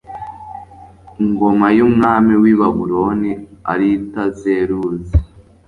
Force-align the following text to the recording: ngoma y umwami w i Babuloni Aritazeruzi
ngoma 1.29 1.67
y 1.77 1.81
umwami 1.87 2.33
w 2.41 2.43
i 2.53 2.55
Babuloni 2.59 3.31
Aritazeruzi 3.71 5.15